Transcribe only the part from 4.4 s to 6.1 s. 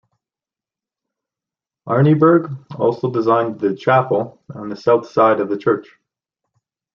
on the south side of the church.